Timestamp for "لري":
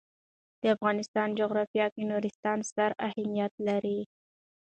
3.67-3.99